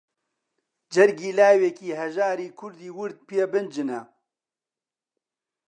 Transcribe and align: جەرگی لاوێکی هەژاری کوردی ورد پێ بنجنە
جەرگی 0.93 1.31
لاوێکی 1.39 1.97
هەژاری 2.01 2.55
کوردی 2.59 2.91
ورد 2.97 3.17
پێ 3.27 3.43
بنجنە 3.51 4.01